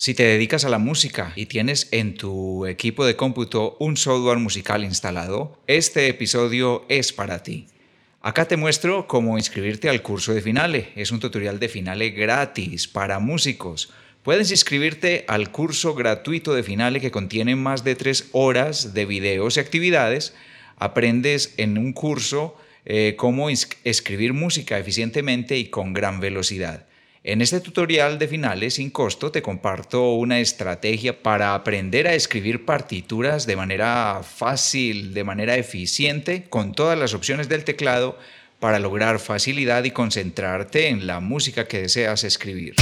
Si 0.00 0.14
te 0.14 0.22
dedicas 0.22 0.64
a 0.64 0.68
la 0.68 0.78
música 0.78 1.32
y 1.34 1.46
tienes 1.46 1.88
en 1.90 2.14
tu 2.14 2.66
equipo 2.66 3.04
de 3.04 3.16
cómputo 3.16 3.76
un 3.80 3.96
software 3.96 4.38
musical 4.38 4.84
instalado, 4.84 5.60
este 5.66 6.06
episodio 6.06 6.84
es 6.88 7.12
para 7.12 7.42
ti. 7.42 7.66
Acá 8.20 8.46
te 8.46 8.56
muestro 8.56 9.08
cómo 9.08 9.38
inscribirte 9.38 9.88
al 9.88 10.00
curso 10.00 10.32
de 10.32 10.40
Finale. 10.40 10.92
Es 10.94 11.10
un 11.10 11.18
tutorial 11.18 11.58
de 11.58 11.68
Finale 11.68 12.10
gratis 12.10 12.86
para 12.86 13.18
músicos. 13.18 13.92
Puedes 14.22 14.52
inscribirte 14.52 15.24
al 15.26 15.50
curso 15.50 15.96
gratuito 15.96 16.54
de 16.54 16.62
Finale 16.62 17.00
que 17.00 17.10
contiene 17.10 17.56
más 17.56 17.82
de 17.82 17.96
tres 17.96 18.28
horas 18.30 18.94
de 18.94 19.04
videos 19.04 19.56
y 19.56 19.60
actividades. 19.60 20.32
Aprendes 20.76 21.54
en 21.56 21.76
un 21.76 21.92
curso 21.92 22.56
eh, 22.84 23.14
cómo 23.16 23.50
escribir 23.50 24.32
música 24.32 24.78
eficientemente 24.78 25.58
y 25.58 25.70
con 25.70 25.92
gran 25.92 26.20
velocidad. 26.20 26.87
En 27.30 27.42
este 27.42 27.60
tutorial 27.60 28.18
de 28.18 28.26
finales 28.26 28.76
sin 28.76 28.88
costo 28.88 29.30
te 29.30 29.42
comparto 29.42 30.14
una 30.14 30.40
estrategia 30.40 31.22
para 31.22 31.52
aprender 31.52 32.08
a 32.08 32.14
escribir 32.14 32.64
partituras 32.64 33.46
de 33.46 33.54
manera 33.54 34.22
fácil, 34.22 35.12
de 35.12 35.24
manera 35.24 35.54
eficiente, 35.56 36.46
con 36.48 36.72
todas 36.72 36.98
las 36.98 37.12
opciones 37.12 37.50
del 37.50 37.64
teclado 37.64 38.18
para 38.60 38.78
lograr 38.78 39.18
facilidad 39.18 39.84
y 39.84 39.90
concentrarte 39.90 40.88
en 40.88 41.06
la 41.06 41.20
música 41.20 41.68
que 41.68 41.82
deseas 41.82 42.24
escribir. 42.24 42.76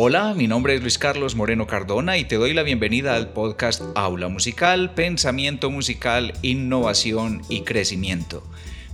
Hola, 0.00 0.32
mi 0.32 0.46
nombre 0.46 0.76
es 0.76 0.80
Luis 0.80 0.96
Carlos 0.96 1.34
Moreno 1.34 1.66
Cardona 1.66 2.18
y 2.18 2.24
te 2.24 2.36
doy 2.36 2.54
la 2.54 2.62
bienvenida 2.62 3.16
al 3.16 3.30
podcast 3.32 3.82
Aula 3.96 4.28
Musical, 4.28 4.94
Pensamiento 4.94 5.72
Musical, 5.72 6.34
Innovación 6.42 7.42
y 7.48 7.62
Crecimiento. 7.62 8.44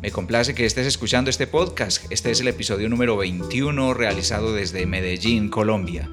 Me 0.01 0.11
complace 0.11 0.55
que 0.55 0.65
estés 0.65 0.87
escuchando 0.87 1.29
este 1.29 1.47
podcast. 1.47 2.11
Este 2.11 2.31
es 2.31 2.41
el 2.41 2.49
episodio 2.49 2.89
número 2.89 3.19
21 3.19 3.93
realizado 3.93 4.55
desde 4.55 4.87
Medellín, 4.87 5.51
Colombia. 5.51 6.09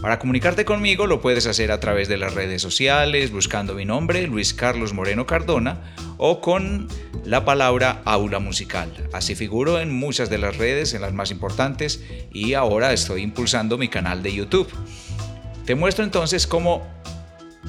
Para 0.00 0.20
comunicarte 0.20 0.64
conmigo 0.64 1.08
lo 1.08 1.20
puedes 1.20 1.46
hacer 1.46 1.72
a 1.72 1.80
través 1.80 2.06
de 2.08 2.16
las 2.16 2.34
redes 2.34 2.62
sociales, 2.62 3.32
buscando 3.32 3.74
mi 3.74 3.84
nombre, 3.84 4.28
Luis 4.28 4.54
Carlos 4.54 4.92
Moreno 4.92 5.26
Cardona, 5.26 5.92
o 6.18 6.40
con 6.40 6.86
la 7.24 7.44
palabra 7.44 8.00
aula 8.04 8.38
musical. 8.38 8.92
Así 9.12 9.34
figuro 9.34 9.80
en 9.80 9.92
muchas 9.92 10.30
de 10.30 10.38
las 10.38 10.56
redes, 10.56 10.94
en 10.94 11.02
las 11.02 11.12
más 11.12 11.32
importantes, 11.32 12.04
y 12.32 12.54
ahora 12.54 12.92
estoy 12.92 13.22
impulsando 13.22 13.76
mi 13.76 13.88
canal 13.88 14.22
de 14.22 14.32
YouTube. 14.32 14.68
Te 15.66 15.74
muestro 15.74 16.04
entonces 16.04 16.46
cómo 16.46 16.86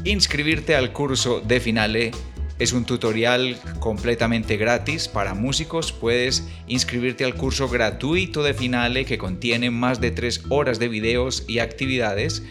inscribirte 0.04 0.76
al 0.76 0.94
curso 0.94 1.42
de 1.42 1.60
Finale 1.60 2.12
es 2.60 2.74
un 2.74 2.84
tutorial 2.84 3.58
completamente 3.80 4.58
gratis 4.58 5.08
para 5.08 5.34
músicos. 5.34 5.94
Puedes 5.94 6.48
inscribirte 6.68 7.24
al 7.24 7.36
curso 7.36 7.70
gratuito 7.70 8.44
de 8.44 8.54
Finale 8.54 9.06
que 9.06 9.18
contiene 9.18 9.72
más 9.72 10.02
de 10.02 10.12
tres 10.12 10.44
horas 10.50 10.78
de 10.78 10.90
videos 10.90 11.46
y 11.48 11.60
actividades. 11.60 12.44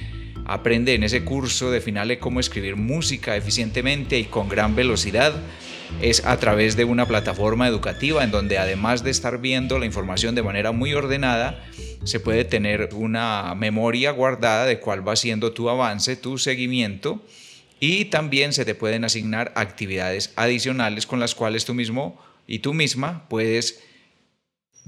Aprende 0.46 0.94
en 0.94 1.02
ese 1.02 1.24
curso 1.24 1.70
de 1.70 1.82
Finale 1.82 2.18
cómo 2.18 2.40
escribir 2.40 2.76
música 2.76 3.36
eficientemente 3.36 4.18
y 4.18 4.24
con 4.24 4.48
gran 4.48 4.74
velocidad. 4.74 5.34
Es 6.00 6.24
a 6.24 6.38
través 6.38 6.74
de 6.74 6.84
una 6.84 7.06
plataforma 7.06 7.68
educativa 7.68 8.24
en 8.24 8.30
donde 8.30 8.56
además 8.56 9.04
de 9.04 9.10
estar 9.10 9.38
viendo 9.42 9.78
la 9.78 9.84
información 9.84 10.34
de 10.34 10.42
manera 10.42 10.72
muy 10.72 10.94
ordenada, 10.94 11.62
se 12.04 12.18
puede 12.18 12.46
tener 12.46 12.90
una 12.94 13.54
memoria 13.54 14.10
guardada 14.12 14.64
de 14.64 14.80
cuál 14.80 15.06
va 15.06 15.16
siendo 15.16 15.52
tu 15.52 15.68
avance, 15.68 16.16
tu 16.16 16.38
seguimiento 16.38 17.22
y 17.80 18.06
también 18.06 18.52
se 18.52 18.64
te 18.64 18.74
pueden 18.74 19.04
asignar 19.04 19.52
actividades 19.54 20.32
adicionales 20.36 21.06
con 21.06 21.20
las 21.20 21.34
cuales 21.34 21.64
tú 21.64 21.74
mismo 21.74 22.20
y 22.46 22.60
tú 22.60 22.74
misma 22.74 23.28
puedes 23.28 23.82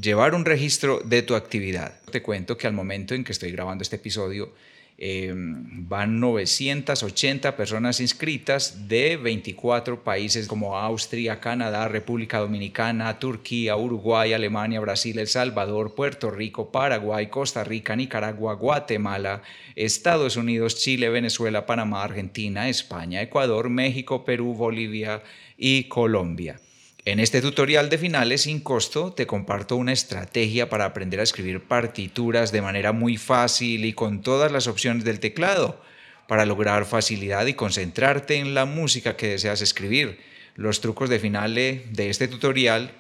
llevar 0.01 0.35
un 0.35 0.45
registro 0.45 1.01
de 1.05 1.23
tu 1.23 1.35
actividad. 1.35 2.01
Te 2.11 2.23
cuento 2.23 2.57
que 2.57 2.67
al 2.67 2.73
momento 2.73 3.15
en 3.15 3.25
que 3.25 3.33
estoy 3.33 3.53
grabando 3.53 3.83
este 3.83 3.97
episodio, 3.97 4.55
Em, 5.03 5.89
van 5.89 6.21
980 6.21 7.57
personas 7.57 8.01
inscritas 8.01 8.87
de 8.87 9.17
24 9.17 10.05
países 10.05 10.47
como 10.47 10.77
Austria, 10.77 11.41
Canadá, 11.41 11.89
República 11.89 12.39
Dominicana, 12.39 13.19
Turquía, 13.19 13.79
Uruguay, 13.79 14.35
Alemania, 14.35 14.79
Brasil, 14.79 15.19
El 15.19 15.27
Salvador, 15.27 15.95
Puerto 15.95 16.31
Rico, 16.31 16.71
Paraguay, 16.71 17.29
Costa 17.29 17.65
Rica, 17.65 17.97
Nicaragua, 17.97 18.53
Guatemala, 18.57 19.41
Estados 19.75 20.37
Unidos, 20.37 20.77
Chile, 20.77 21.09
Venezuela, 21.09 21.65
Panamá, 21.65 22.05
Argentina, 22.05 22.69
España, 22.69 23.23
Ecuador, 23.23 23.71
México, 23.71 24.27
Perú, 24.27 24.53
Bolivia 24.53 25.23
y 25.57 25.85
Colombia. 25.85 26.61
En 27.07 27.19
este 27.19 27.41
tutorial 27.41 27.89
de 27.89 27.97
finales 27.97 28.43
sin 28.43 28.61
costo 28.61 29.13
te 29.13 29.27
comparto 29.27 29.77
una 29.77 29.93
estrategia 29.93 30.69
para 30.69 30.85
aprender 30.85 31.21
a 31.21 31.23
escribir 31.23 31.63
partituras 31.63 32.53
de 32.53 32.61
manera 32.61 32.93
muy 32.93 33.17
fácil 33.17 33.87
y 33.87 33.95
con 33.95 34.21
todas 34.21 34.53
las 34.53 34.67
opciones 34.67 35.03
del 35.05 35.19
teclado 35.19 35.81
para 36.29 36.45
lograr 36.45 36.85
facilidad 36.85 37.47
y 37.47 37.55
concentrarte 37.55 38.37
en 38.37 38.53
la 38.53 38.67
música 38.67 39.17
que 39.17 39.29
deseas 39.29 39.63
escribir. 39.63 40.19
Los 40.57 40.83
trucos 40.83 41.09
de 41.09 41.19
finale 41.19 41.87
de 41.91 42.11
este 42.11 42.29
tutorial 42.29 42.93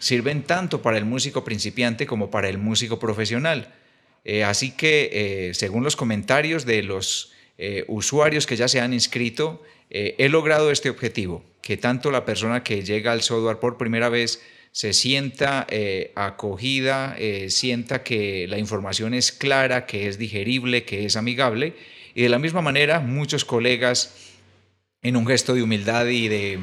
sirven 0.00 0.42
tanto 0.42 0.82
para 0.82 0.98
el 0.98 1.04
músico 1.04 1.44
principiante 1.44 2.06
como 2.06 2.32
para 2.32 2.48
el 2.48 2.58
músico 2.58 2.98
profesional. 2.98 3.72
Eh, 4.24 4.42
así 4.42 4.72
que, 4.72 5.10
eh, 5.12 5.54
según 5.54 5.84
los 5.84 5.94
comentarios 5.94 6.66
de 6.66 6.82
los 6.82 7.32
eh, 7.56 7.84
usuarios 7.86 8.46
que 8.46 8.56
ya 8.56 8.66
se 8.66 8.80
han 8.80 8.92
inscrito, 8.92 9.62
he 9.90 10.28
logrado 10.28 10.70
este 10.70 10.90
objetivo 10.90 11.44
que 11.68 11.76
tanto 11.76 12.10
la 12.10 12.24
persona 12.24 12.62
que 12.62 12.82
llega 12.82 13.12
al 13.12 13.20
software 13.20 13.58
por 13.58 13.76
primera 13.76 14.08
vez 14.08 14.42
se 14.72 14.94
sienta 14.94 15.66
eh, 15.68 16.12
acogida, 16.14 17.14
eh, 17.18 17.50
sienta 17.50 18.02
que 18.02 18.46
la 18.48 18.58
información 18.58 19.12
es 19.12 19.32
clara, 19.32 19.84
que 19.84 20.08
es 20.08 20.18
digerible, 20.18 20.84
que 20.84 21.04
es 21.04 21.16
amigable. 21.16 21.74
Y 22.14 22.22
de 22.22 22.30
la 22.30 22.38
misma 22.38 22.62
manera, 22.62 23.00
muchos 23.00 23.44
colegas, 23.44 24.32
en 25.02 25.16
un 25.16 25.26
gesto 25.26 25.54
de 25.54 25.62
humildad 25.62 26.06
y 26.06 26.28
de 26.28 26.58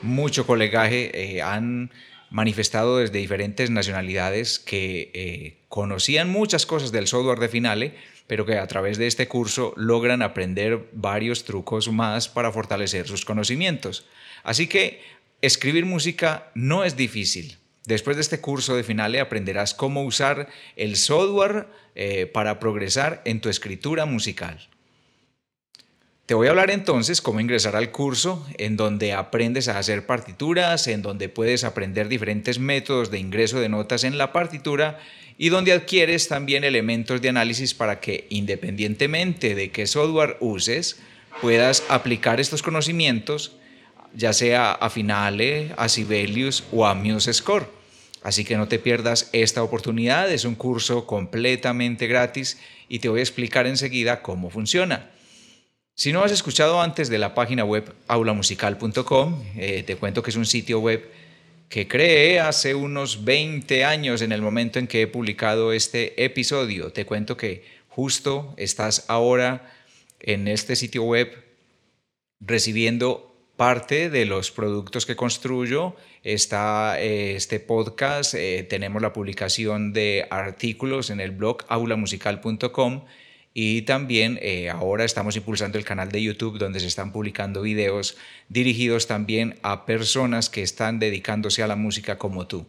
mucho 0.00 0.46
colegaje, 0.46 1.36
eh, 1.36 1.42
han 1.42 1.90
manifestado 2.30 2.96
desde 2.96 3.18
diferentes 3.18 3.68
nacionalidades 3.70 4.58
que 4.58 5.64
conocían 5.68 6.30
muchas 6.30 6.64
cosas 6.64 6.92
del 6.92 7.06
software 7.06 7.38
de 7.38 7.48
Finale, 7.48 7.94
pero 8.26 8.46
que 8.46 8.58
a 8.58 8.66
través 8.66 8.98
de 8.98 9.06
este 9.06 9.28
curso 9.28 9.72
logran 9.76 10.22
aprender 10.22 10.88
varios 10.92 11.44
trucos 11.44 11.90
más 11.90 12.28
para 12.28 12.52
fortalecer 12.52 13.06
sus 13.06 13.24
conocimientos. 13.24 14.06
Así 14.42 14.66
que 14.66 15.02
escribir 15.42 15.86
música 15.86 16.50
no 16.54 16.84
es 16.84 16.96
difícil. 16.96 17.58
Después 17.84 18.16
de 18.16 18.22
este 18.22 18.40
curso 18.40 18.74
de 18.74 18.82
Finale 18.82 19.20
aprenderás 19.20 19.72
cómo 19.72 20.02
usar 20.02 20.48
el 20.74 20.96
software 20.96 21.68
eh, 21.94 22.26
para 22.26 22.58
progresar 22.58 23.22
en 23.24 23.40
tu 23.40 23.48
escritura 23.48 24.06
musical. 24.06 24.68
Te 26.26 26.34
voy 26.34 26.48
a 26.48 26.50
hablar 26.50 26.72
entonces 26.72 27.22
cómo 27.22 27.38
ingresar 27.38 27.76
al 27.76 27.92
curso 27.92 28.44
en 28.58 28.76
donde 28.76 29.12
aprendes 29.12 29.68
a 29.68 29.78
hacer 29.78 30.06
partituras, 30.06 30.88
en 30.88 31.00
donde 31.00 31.28
puedes 31.28 31.62
aprender 31.62 32.08
diferentes 32.08 32.58
métodos 32.58 33.12
de 33.12 33.20
ingreso 33.20 33.60
de 33.60 33.68
notas 33.68 34.02
en 34.02 34.18
la 34.18 34.32
partitura 34.32 34.98
y 35.38 35.50
donde 35.50 35.72
adquieres 35.72 36.26
también 36.26 36.64
elementos 36.64 37.22
de 37.22 37.28
análisis 37.28 37.74
para 37.74 38.00
que 38.00 38.26
independientemente 38.28 39.54
de 39.54 39.70
qué 39.70 39.86
software 39.86 40.36
uses, 40.40 40.98
puedas 41.40 41.84
aplicar 41.88 42.40
estos 42.40 42.60
conocimientos 42.60 43.52
ya 44.12 44.32
sea 44.32 44.72
a 44.72 44.90
Finale, 44.90 45.74
a 45.76 45.88
Sibelius 45.88 46.64
o 46.72 46.86
a 46.86 46.94
MuseScore. 46.94 47.66
Así 48.24 48.44
que 48.44 48.56
no 48.56 48.66
te 48.66 48.80
pierdas 48.80 49.30
esta 49.32 49.62
oportunidad, 49.62 50.28
es 50.32 50.44
un 50.44 50.56
curso 50.56 51.06
completamente 51.06 52.08
gratis 52.08 52.58
y 52.88 52.98
te 52.98 53.08
voy 53.08 53.20
a 53.20 53.22
explicar 53.22 53.68
enseguida 53.68 54.22
cómo 54.22 54.50
funciona. 54.50 55.10
Si 55.98 56.12
no 56.12 56.22
has 56.22 56.30
escuchado 56.30 56.82
antes 56.82 57.08
de 57.08 57.16
la 57.16 57.34
página 57.34 57.64
web 57.64 57.90
aulamusical.com, 58.06 59.42
eh, 59.56 59.82
te 59.82 59.96
cuento 59.96 60.22
que 60.22 60.28
es 60.28 60.36
un 60.36 60.44
sitio 60.44 60.78
web 60.78 61.10
que 61.70 61.88
creé 61.88 62.38
hace 62.38 62.74
unos 62.74 63.24
20 63.24 63.82
años 63.86 64.20
en 64.20 64.32
el 64.32 64.42
momento 64.42 64.78
en 64.78 64.88
que 64.88 65.00
he 65.00 65.06
publicado 65.06 65.72
este 65.72 66.22
episodio. 66.22 66.92
Te 66.92 67.06
cuento 67.06 67.38
que 67.38 67.64
justo 67.88 68.52
estás 68.58 69.06
ahora 69.08 69.72
en 70.20 70.48
este 70.48 70.76
sitio 70.76 71.02
web 71.02 71.32
recibiendo 72.40 73.34
parte 73.56 74.10
de 74.10 74.26
los 74.26 74.50
productos 74.50 75.06
que 75.06 75.16
construyo. 75.16 75.96
Está 76.22 77.00
eh, 77.00 77.36
este 77.36 77.58
podcast, 77.58 78.34
eh, 78.34 78.66
tenemos 78.68 79.00
la 79.00 79.14
publicación 79.14 79.94
de 79.94 80.26
artículos 80.28 81.08
en 81.08 81.20
el 81.20 81.30
blog 81.30 81.64
aulamusical.com 81.68 83.06
y 83.58 83.80
también 83.82 84.38
eh, 84.42 84.68
ahora 84.68 85.06
estamos 85.06 85.34
impulsando 85.34 85.78
el 85.78 85.84
canal 85.86 86.12
de 86.12 86.22
YouTube 86.22 86.58
donde 86.58 86.78
se 86.78 86.88
están 86.88 87.10
publicando 87.10 87.62
videos 87.62 88.18
dirigidos 88.50 89.06
también 89.06 89.58
a 89.62 89.86
personas 89.86 90.50
que 90.50 90.62
están 90.62 90.98
dedicándose 90.98 91.62
a 91.62 91.66
la 91.66 91.74
música 91.74 92.18
como 92.18 92.46
tú. 92.46 92.66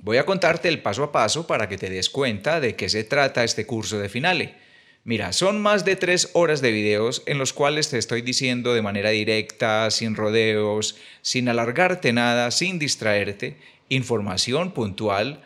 Voy 0.00 0.16
a 0.16 0.26
contarte 0.26 0.68
el 0.68 0.82
paso 0.82 1.04
a 1.04 1.12
paso 1.12 1.46
para 1.46 1.68
que 1.68 1.78
te 1.78 1.88
des 1.88 2.10
cuenta 2.10 2.58
de 2.58 2.74
qué 2.74 2.88
se 2.88 3.04
trata 3.04 3.44
este 3.44 3.64
curso 3.64 4.00
de 4.00 4.08
finale. 4.08 4.56
Mira, 5.04 5.32
son 5.32 5.62
más 5.62 5.84
de 5.84 5.94
tres 5.94 6.30
horas 6.32 6.60
de 6.60 6.72
videos 6.72 7.22
en 7.26 7.38
los 7.38 7.52
cuales 7.52 7.90
te 7.90 7.98
estoy 7.98 8.22
diciendo 8.22 8.74
de 8.74 8.82
manera 8.82 9.10
directa, 9.10 9.88
sin 9.92 10.16
rodeos, 10.16 10.96
sin 11.22 11.48
alargarte 11.48 12.12
nada, 12.12 12.50
sin 12.50 12.80
distraerte, 12.80 13.56
información 13.88 14.72
puntual 14.72 15.44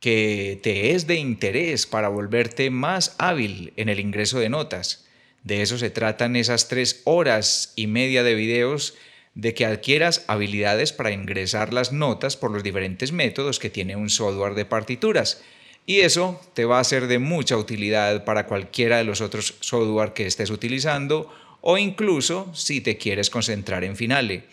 que 0.00 0.58
te 0.62 0.92
es 0.92 1.06
de 1.06 1.16
interés 1.16 1.86
para 1.86 2.08
volverte 2.08 2.70
más 2.70 3.14
hábil 3.18 3.72
en 3.76 3.88
el 3.88 4.00
ingreso 4.00 4.38
de 4.38 4.48
notas. 4.48 5.06
De 5.44 5.62
eso 5.62 5.78
se 5.78 5.90
tratan 5.90 6.36
esas 6.36 6.68
tres 6.68 7.02
horas 7.04 7.72
y 7.76 7.86
media 7.86 8.22
de 8.22 8.34
videos 8.34 8.94
de 9.34 9.54
que 9.54 9.64
adquieras 9.64 10.24
habilidades 10.26 10.92
para 10.92 11.12
ingresar 11.12 11.72
las 11.72 11.92
notas 11.92 12.36
por 12.36 12.50
los 12.50 12.62
diferentes 12.62 13.12
métodos 13.12 13.58
que 13.58 13.70
tiene 13.70 13.96
un 13.96 14.10
software 14.10 14.54
de 14.54 14.64
partituras. 14.64 15.42
Y 15.86 16.00
eso 16.00 16.40
te 16.54 16.64
va 16.64 16.80
a 16.80 16.84
ser 16.84 17.06
de 17.06 17.18
mucha 17.18 17.56
utilidad 17.56 18.24
para 18.24 18.46
cualquiera 18.46 18.98
de 18.98 19.04
los 19.04 19.20
otros 19.20 19.54
software 19.60 20.12
que 20.12 20.26
estés 20.26 20.50
utilizando 20.50 21.32
o 21.60 21.78
incluso 21.78 22.50
si 22.54 22.80
te 22.80 22.96
quieres 22.96 23.30
concentrar 23.30 23.84
en 23.84 23.96
Finale. 23.96 24.44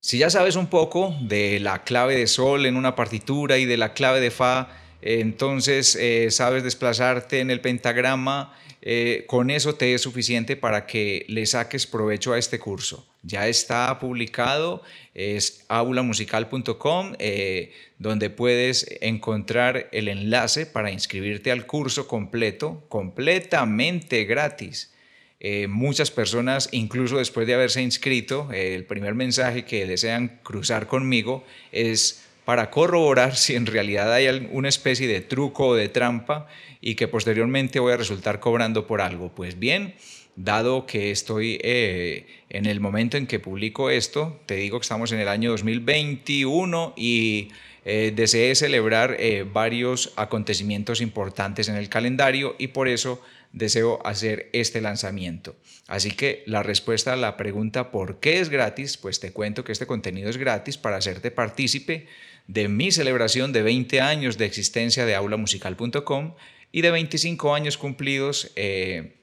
Si 0.00 0.18
ya 0.18 0.30
sabes 0.30 0.54
un 0.54 0.68
poco 0.68 1.16
de 1.20 1.58
la 1.58 1.82
clave 1.82 2.16
de 2.16 2.28
sol 2.28 2.66
en 2.66 2.76
una 2.76 2.94
partitura 2.94 3.58
y 3.58 3.64
de 3.64 3.76
la 3.76 3.94
clave 3.94 4.20
de 4.20 4.30
fa, 4.30 4.68
entonces 5.02 5.96
eh, 5.96 6.30
sabes 6.30 6.62
desplazarte 6.62 7.40
en 7.40 7.50
el 7.50 7.60
pentagrama, 7.60 8.54
eh, 8.80 9.24
con 9.26 9.50
eso 9.50 9.74
te 9.74 9.94
es 9.94 10.02
suficiente 10.02 10.56
para 10.56 10.86
que 10.86 11.26
le 11.28 11.44
saques 11.46 11.88
provecho 11.88 12.32
a 12.32 12.38
este 12.38 12.60
curso. 12.60 13.06
Ya 13.24 13.48
está 13.48 13.98
publicado, 13.98 14.82
es 15.14 15.64
aulamusical.com, 15.68 17.14
eh, 17.18 17.72
donde 17.98 18.30
puedes 18.30 18.86
encontrar 19.00 19.88
el 19.90 20.06
enlace 20.06 20.64
para 20.64 20.92
inscribirte 20.92 21.50
al 21.50 21.66
curso 21.66 22.06
completo, 22.06 22.84
completamente 22.88 24.24
gratis. 24.24 24.92
Eh, 25.40 25.68
muchas 25.68 26.10
personas, 26.10 26.68
incluso 26.72 27.18
después 27.18 27.46
de 27.46 27.54
haberse 27.54 27.80
inscrito, 27.80 28.48
eh, 28.52 28.74
el 28.74 28.84
primer 28.84 29.14
mensaje 29.14 29.64
que 29.64 29.86
desean 29.86 30.40
cruzar 30.42 30.88
conmigo 30.88 31.44
es 31.70 32.24
para 32.44 32.70
corroborar 32.70 33.36
si 33.36 33.54
en 33.54 33.66
realidad 33.66 34.12
hay 34.12 34.48
una 34.50 34.68
especie 34.68 35.06
de 35.06 35.20
truco 35.20 35.68
o 35.68 35.74
de 35.74 35.88
trampa 35.88 36.48
y 36.80 36.94
que 36.94 37.06
posteriormente 37.06 37.78
voy 37.78 37.92
a 37.92 37.96
resultar 37.96 38.40
cobrando 38.40 38.86
por 38.86 39.00
algo. 39.00 39.30
Pues 39.32 39.58
bien, 39.58 39.94
dado 40.34 40.86
que 40.86 41.10
estoy 41.10 41.60
eh, 41.62 42.26
en 42.48 42.66
el 42.66 42.80
momento 42.80 43.16
en 43.16 43.26
que 43.26 43.38
publico 43.38 43.90
esto, 43.90 44.40
te 44.46 44.54
digo 44.54 44.78
que 44.78 44.84
estamos 44.84 45.12
en 45.12 45.20
el 45.20 45.28
año 45.28 45.50
2021 45.50 46.94
y 46.96 47.50
deseé 47.88 48.54
celebrar 48.54 49.16
varios 49.52 50.12
acontecimientos 50.16 51.00
importantes 51.00 51.68
en 51.68 51.76
el 51.76 51.88
calendario 51.88 52.54
y 52.58 52.68
por 52.68 52.86
eso 52.86 53.22
deseo 53.52 54.04
hacer 54.04 54.50
este 54.52 54.80
lanzamiento. 54.80 55.56
Así 55.86 56.10
que 56.10 56.42
la 56.46 56.62
respuesta 56.62 57.14
a 57.14 57.16
la 57.16 57.36
pregunta 57.36 57.90
¿por 57.90 58.20
qué 58.20 58.40
es 58.40 58.48
gratis? 58.48 58.96
Pues 58.96 59.20
te 59.20 59.32
cuento 59.32 59.64
que 59.64 59.72
este 59.72 59.86
contenido 59.86 60.28
es 60.28 60.36
gratis 60.36 60.76
para 60.76 60.96
hacerte 60.96 61.30
partícipe 61.30 62.06
de 62.46 62.68
mi 62.68 62.90
celebración 62.92 63.52
de 63.52 63.62
20 63.62 64.00
años 64.00 64.38
de 64.38 64.46
existencia 64.46 65.06
de 65.06 65.14
aulamusical.com 65.14 66.34
y 66.72 66.82
de 66.82 66.90
25 66.90 67.54
años 67.54 67.78
cumplidos 67.78 68.52
eh, 68.56 69.16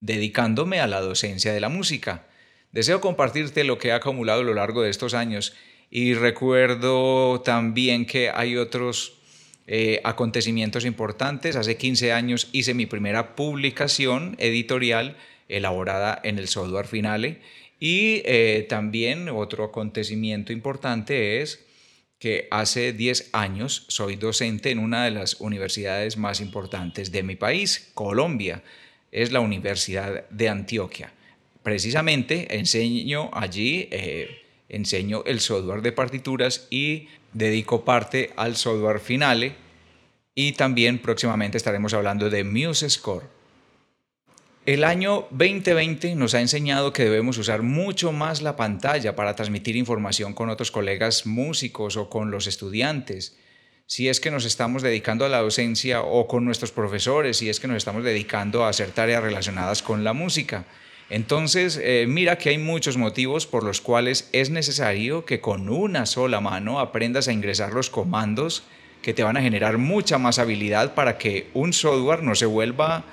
dedicándome 0.00 0.80
a 0.80 0.86
la 0.86 1.00
docencia 1.00 1.52
de 1.52 1.60
la 1.60 1.68
música. 1.68 2.26
Deseo 2.70 3.00
compartirte 3.00 3.64
lo 3.64 3.78
que 3.78 3.88
he 3.88 3.92
acumulado 3.92 4.40
a 4.40 4.44
lo 4.44 4.54
largo 4.54 4.82
de 4.82 4.90
estos 4.90 5.14
años 5.14 5.54
y 5.94 6.14
recuerdo 6.14 7.42
también 7.42 8.06
que 8.06 8.30
hay 8.30 8.56
otros 8.56 9.12
eh, 9.66 10.00
acontecimientos 10.04 10.86
importantes. 10.86 11.54
Hace 11.54 11.76
15 11.76 12.12
años 12.12 12.48
hice 12.52 12.72
mi 12.72 12.86
primera 12.86 13.36
publicación 13.36 14.34
editorial 14.38 15.18
elaborada 15.50 16.18
en 16.24 16.38
el 16.38 16.48
software 16.48 16.86
Finale 16.86 17.42
y 17.78 18.22
eh, 18.24 18.64
también 18.70 19.28
otro 19.28 19.64
acontecimiento 19.64 20.50
importante 20.54 21.42
es 21.42 21.62
que 22.18 22.48
hace 22.50 22.94
10 22.94 23.28
años 23.34 23.84
soy 23.88 24.16
docente 24.16 24.70
en 24.70 24.78
una 24.78 25.04
de 25.04 25.10
las 25.10 25.42
universidades 25.42 26.16
más 26.16 26.40
importantes 26.40 27.12
de 27.12 27.22
mi 27.22 27.36
país, 27.36 27.90
Colombia. 27.92 28.62
Es 29.10 29.30
la 29.30 29.40
Universidad 29.40 30.26
de 30.30 30.48
Antioquia. 30.48 31.12
Precisamente 31.62 32.56
enseño 32.56 33.28
allí, 33.34 33.88
eh, 33.90 34.41
enseño 34.72 35.22
el 35.26 35.40
software 35.40 35.82
de 35.82 35.92
partituras 35.92 36.66
y 36.70 37.08
dedico 37.32 37.84
parte 37.84 38.30
al 38.36 38.56
software 38.56 38.98
Finale 38.98 39.54
y 40.34 40.52
también 40.52 40.98
próximamente 40.98 41.56
estaremos 41.58 41.94
hablando 41.94 42.30
de 42.30 42.42
MuseScore. 42.42 43.26
El 44.64 44.84
año 44.84 45.26
2020 45.30 46.14
nos 46.14 46.34
ha 46.34 46.40
enseñado 46.40 46.92
que 46.92 47.02
debemos 47.02 47.36
usar 47.36 47.62
mucho 47.62 48.12
más 48.12 48.42
la 48.42 48.54
pantalla 48.54 49.16
para 49.16 49.34
transmitir 49.34 49.74
información 49.76 50.34
con 50.34 50.50
otros 50.50 50.70
colegas 50.70 51.26
músicos 51.26 51.96
o 51.96 52.08
con 52.08 52.30
los 52.30 52.46
estudiantes. 52.46 53.36
Si 53.86 54.08
es 54.08 54.20
que 54.20 54.30
nos 54.30 54.44
estamos 54.44 54.82
dedicando 54.82 55.24
a 55.24 55.28
la 55.28 55.40
docencia 55.40 56.02
o 56.02 56.28
con 56.28 56.44
nuestros 56.44 56.70
profesores, 56.70 57.38
si 57.38 57.50
es 57.50 57.58
que 57.58 57.66
nos 57.66 57.76
estamos 57.76 58.04
dedicando 58.04 58.64
a 58.64 58.68
hacer 58.68 58.92
tareas 58.92 59.24
relacionadas 59.24 59.82
con 59.82 60.04
la 60.04 60.12
música. 60.12 60.64
Entonces, 61.12 61.78
eh, 61.82 62.06
mira 62.08 62.38
que 62.38 62.48
hay 62.48 62.56
muchos 62.56 62.96
motivos 62.96 63.46
por 63.46 63.64
los 63.64 63.82
cuales 63.82 64.30
es 64.32 64.48
necesario 64.48 65.26
que 65.26 65.40
con 65.40 65.68
una 65.68 66.06
sola 66.06 66.40
mano 66.40 66.80
aprendas 66.80 67.28
a 67.28 67.34
ingresar 67.34 67.74
los 67.74 67.90
comandos 67.90 68.62
que 69.02 69.12
te 69.12 69.22
van 69.22 69.36
a 69.36 69.42
generar 69.42 69.76
mucha 69.76 70.16
más 70.16 70.38
habilidad 70.38 70.94
para 70.94 71.18
que 71.18 71.50
un 71.52 71.74
software 71.74 72.22
no 72.22 72.34
se 72.34 72.46
vuelva 72.46 73.04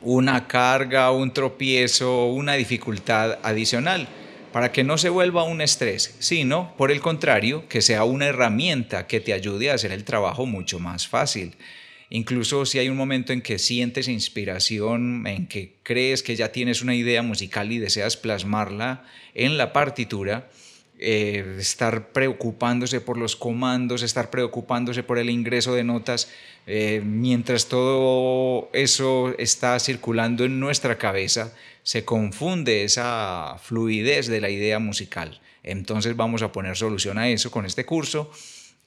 una 0.00 0.46
carga, 0.46 1.10
un 1.10 1.32
tropiezo, 1.32 2.26
una 2.26 2.52
dificultad 2.52 3.40
adicional, 3.42 4.06
para 4.52 4.70
que 4.70 4.84
no 4.84 4.96
se 4.96 5.08
vuelva 5.08 5.42
un 5.42 5.60
estrés, 5.60 6.14
sino, 6.20 6.72
por 6.76 6.92
el 6.92 7.00
contrario, 7.00 7.68
que 7.68 7.82
sea 7.82 8.04
una 8.04 8.26
herramienta 8.26 9.08
que 9.08 9.18
te 9.18 9.32
ayude 9.32 9.72
a 9.72 9.74
hacer 9.74 9.90
el 9.90 10.04
trabajo 10.04 10.46
mucho 10.46 10.78
más 10.78 11.08
fácil. 11.08 11.56
Incluso 12.14 12.66
si 12.66 12.78
hay 12.78 12.90
un 12.90 12.98
momento 12.98 13.32
en 13.32 13.40
que 13.40 13.58
sientes 13.58 14.06
inspiración, 14.06 15.26
en 15.26 15.46
que 15.46 15.76
crees 15.82 16.22
que 16.22 16.36
ya 16.36 16.52
tienes 16.52 16.82
una 16.82 16.94
idea 16.94 17.22
musical 17.22 17.72
y 17.72 17.78
deseas 17.78 18.18
plasmarla 18.18 19.06
en 19.32 19.56
la 19.56 19.72
partitura, 19.72 20.50
eh, 20.98 21.56
estar 21.58 22.12
preocupándose 22.12 23.00
por 23.00 23.16
los 23.16 23.34
comandos, 23.34 24.02
estar 24.02 24.28
preocupándose 24.28 25.02
por 25.02 25.16
el 25.16 25.30
ingreso 25.30 25.74
de 25.74 25.84
notas, 25.84 26.30
eh, 26.66 27.00
mientras 27.02 27.68
todo 27.68 28.68
eso 28.74 29.34
está 29.38 29.80
circulando 29.80 30.44
en 30.44 30.60
nuestra 30.60 30.98
cabeza, 30.98 31.54
se 31.82 32.04
confunde 32.04 32.84
esa 32.84 33.56
fluidez 33.62 34.26
de 34.26 34.42
la 34.42 34.50
idea 34.50 34.78
musical. 34.78 35.40
Entonces 35.62 36.14
vamos 36.14 36.42
a 36.42 36.52
poner 36.52 36.76
solución 36.76 37.16
a 37.16 37.30
eso 37.30 37.50
con 37.50 37.64
este 37.64 37.86
curso 37.86 38.30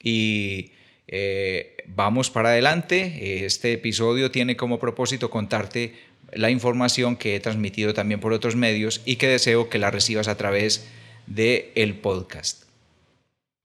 y 0.00 0.70
eh, 1.08 1.76
vamos 1.86 2.30
para 2.30 2.50
adelante. 2.50 3.44
Este 3.44 3.72
episodio 3.72 4.30
tiene 4.30 4.56
como 4.56 4.78
propósito 4.78 5.30
contarte 5.30 5.94
la 6.32 6.50
información 6.50 7.16
que 7.16 7.36
he 7.36 7.40
transmitido 7.40 7.94
también 7.94 8.20
por 8.20 8.32
otros 8.32 8.56
medios 8.56 9.00
y 9.04 9.16
que 9.16 9.28
deseo 9.28 9.68
que 9.68 9.78
la 9.78 9.90
recibas 9.90 10.28
a 10.28 10.36
través 10.36 10.86
de 11.26 11.72
el 11.74 11.94
podcast. 11.94 12.64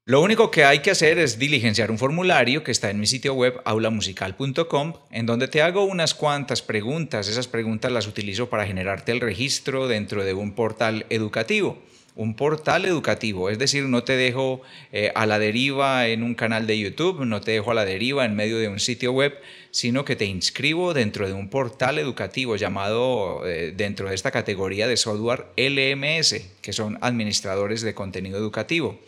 Lo 0.04 0.20
único 0.20 0.50
que 0.50 0.64
hay 0.64 0.80
que 0.80 0.90
hacer 0.90 1.18
es 1.18 1.38
diligenciar 1.38 1.92
un 1.92 1.98
formulario 1.98 2.64
que 2.64 2.72
está 2.72 2.90
en 2.90 2.98
mi 2.98 3.06
sitio 3.06 3.34
web 3.34 3.60
aulamusical.com, 3.64 4.94
en 5.12 5.26
donde 5.26 5.46
te 5.46 5.62
hago 5.62 5.84
unas 5.84 6.14
cuantas 6.14 6.60
preguntas. 6.60 7.28
Esas 7.28 7.46
preguntas 7.46 7.92
las 7.92 8.08
utilizo 8.08 8.50
para 8.50 8.66
generarte 8.66 9.12
el 9.12 9.20
registro 9.20 9.86
dentro 9.86 10.24
de 10.24 10.34
un 10.34 10.54
portal 10.54 11.06
educativo 11.08 11.78
un 12.14 12.34
portal 12.34 12.84
educativo, 12.84 13.48
es 13.48 13.58
decir, 13.58 13.84
no 13.84 14.04
te 14.04 14.16
dejo 14.16 14.60
eh, 14.92 15.10
a 15.14 15.24
la 15.24 15.38
deriva 15.38 16.08
en 16.08 16.22
un 16.22 16.34
canal 16.34 16.66
de 16.66 16.78
YouTube, 16.78 17.24
no 17.24 17.40
te 17.40 17.52
dejo 17.52 17.70
a 17.70 17.74
la 17.74 17.86
deriva 17.86 18.24
en 18.26 18.36
medio 18.36 18.58
de 18.58 18.68
un 18.68 18.80
sitio 18.80 19.12
web, 19.12 19.34
sino 19.70 20.04
que 20.04 20.14
te 20.14 20.26
inscribo 20.26 20.92
dentro 20.92 21.26
de 21.26 21.32
un 21.32 21.48
portal 21.48 21.98
educativo 21.98 22.56
llamado 22.56 23.46
eh, 23.46 23.72
dentro 23.74 24.10
de 24.10 24.14
esta 24.14 24.30
categoría 24.30 24.86
de 24.86 24.98
software 24.98 25.46
LMS, 25.56 26.50
que 26.60 26.74
son 26.74 26.98
administradores 27.00 27.80
de 27.80 27.94
contenido 27.94 28.36
educativo. 28.36 29.00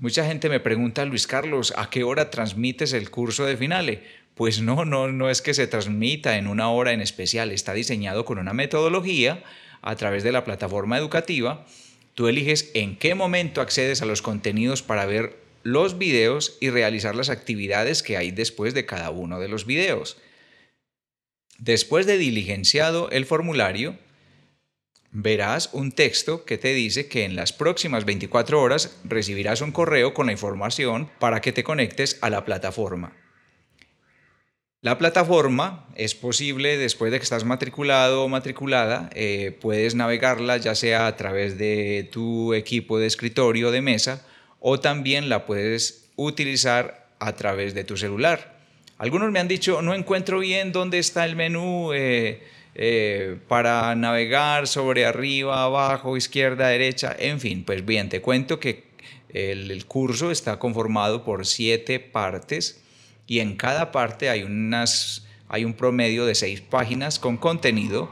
Mucha 0.00 0.26
gente 0.26 0.48
me 0.48 0.58
pregunta, 0.58 1.04
Luis 1.04 1.28
Carlos, 1.28 1.72
¿a 1.76 1.88
qué 1.88 2.02
hora 2.02 2.30
transmites 2.30 2.92
el 2.94 3.10
curso 3.10 3.46
de 3.46 3.56
Finale? 3.56 4.02
Pues 4.34 4.60
no, 4.60 4.84
no, 4.84 5.12
no 5.12 5.30
es 5.30 5.40
que 5.40 5.54
se 5.54 5.68
transmita 5.68 6.36
en 6.36 6.48
una 6.48 6.68
hora 6.68 6.92
en 6.92 7.00
especial, 7.00 7.52
está 7.52 7.74
diseñado 7.74 8.24
con 8.24 8.38
una 8.38 8.52
metodología 8.52 9.44
a 9.82 9.94
través 9.94 10.24
de 10.24 10.32
la 10.32 10.44
plataforma 10.44 10.98
educativa 10.98 11.64
Tú 12.14 12.28
eliges 12.28 12.70
en 12.74 12.96
qué 12.96 13.14
momento 13.14 13.60
accedes 13.60 14.00
a 14.00 14.06
los 14.06 14.22
contenidos 14.22 14.82
para 14.82 15.04
ver 15.04 15.36
los 15.64 15.98
videos 15.98 16.56
y 16.60 16.70
realizar 16.70 17.16
las 17.16 17.28
actividades 17.28 18.02
que 18.02 18.16
hay 18.16 18.30
después 18.30 18.72
de 18.72 18.86
cada 18.86 19.10
uno 19.10 19.40
de 19.40 19.48
los 19.48 19.66
videos. 19.66 20.18
Después 21.58 22.06
de 22.06 22.18
diligenciado 22.18 23.10
el 23.10 23.26
formulario, 23.26 23.98
verás 25.10 25.70
un 25.72 25.90
texto 25.90 26.44
que 26.44 26.58
te 26.58 26.74
dice 26.74 27.08
que 27.08 27.24
en 27.24 27.34
las 27.34 27.52
próximas 27.52 28.04
24 28.04 28.60
horas 28.60 28.96
recibirás 29.04 29.60
un 29.60 29.72
correo 29.72 30.14
con 30.14 30.26
la 30.26 30.32
información 30.32 31.10
para 31.18 31.40
que 31.40 31.52
te 31.52 31.64
conectes 31.64 32.18
a 32.20 32.30
la 32.30 32.44
plataforma. 32.44 33.23
La 34.84 34.98
plataforma 34.98 35.86
es 35.96 36.14
posible 36.14 36.76
después 36.76 37.10
de 37.10 37.18
que 37.18 37.22
estás 37.22 37.42
matriculado 37.44 38.22
o 38.22 38.28
matriculada, 38.28 39.08
eh, 39.14 39.56
puedes 39.58 39.94
navegarla 39.94 40.58
ya 40.58 40.74
sea 40.74 41.06
a 41.06 41.16
través 41.16 41.56
de 41.56 42.06
tu 42.12 42.52
equipo 42.52 42.98
de 42.98 43.06
escritorio 43.06 43.70
de 43.70 43.80
mesa 43.80 44.26
o 44.60 44.78
también 44.78 45.30
la 45.30 45.46
puedes 45.46 46.10
utilizar 46.16 47.08
a 47.18 47.34
través 47.34 47.72
de 47.72 47.84
tu 47.84 47.96
celular. 47.96 48.58
Algunos 48.98 49.32
me 49.32 49.40
han 49.40 49.48
dicho, 49.48 49.80
no 49.80 49.94
encuentro 49.94 50.40
bien 50.40 50.70
dónde 50.70 50.98
está 50.98 51.24
el 51.24 51.34
menú 51.34 51.94
eh, 51.94 52.42
eh, 52.74 53.38
para 53.48 53.94
navegar 53.94 54.66
sobre 54.66 55.06
arriba, 55.06 55.62
abajo, 55.62 56.18
izquierda, 56.18 56.68
derecha, 56.68 57.16
en 57.18 57.40
fin, 57.40 57.64
pues 57.64 57.86
bien, 57.86 58.10
te 58.10 58.20
cuento 58.20 58.60
que 58.60 58.84
el 59.30 59.86
curso 59.86 60.30
está 60.30 60.58
conformado 60.58 61.24
por 61.24 61.46
siete 61.46 62.00
partes 62.00 62.83
y 63.26 63.40
en 63.40 63.56
cada 63.56 63.92
parte 63.92 64.28
hay, 64.28 64.42
unas, 64.42 65.26
hay 65.48 65.64
un 65.64 65.74
promedio 65.74 66.26
de 66.26 66.34
seis 66.34 66.60
páginas 66.60 67.18
con 67.18 67.36
contenido 67.36 68.10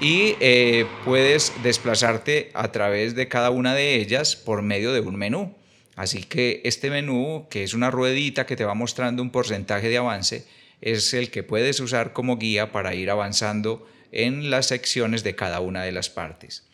y 0.00 0.36
eh, 0.40 0.86
puedes 1.04 1.52
desplazarte 1.62 2.50
a 2.54 2.70
través 2.70 3.14
de 3.14 3.28
cada 3.28 3.50
una 3.50 3.74
de 3.74 3.96
ellas 3.96 4.36
por 4.36 4.62
medio 4.62 4.92
de 4.92 5.00
un 5.00 5.16
menú. 5.16 5.54
Así 5.96 6.22
que 6.22 6.60
este 6.64 6.90
menú, 6.90 7.48
que 7.50 7.64
es 7.64 7.74
una 7.74 7.90
ruedita 7.90 8.46
que 8.46 8.54
te 8.54 8.64
va 8.64 8.74
mostrando 8.74 9.20
un 9.22 9.30
porcentaje 9.30 9.88
de 9.88 9.98
avance, 9.98 10.46
es 10.80 11.12
el 11.12 11.30
que 11.30 11.42
puedes 11.42 11.80
usar 11.80 12.12
como 12.12 12.38
guía 12.38 12.70
para 12.70 12.94
ir 12.94 13.10
avanzando 13.10 13.84
en 14.12 14.50
las 14.50 14.66
secciones 14.66 15.24
de 15.24 15.34
cada 15.34 15.58
una 15.58 15.82
de 15.82 15.90
las 15.90 16.08
partes. 16.08 16.67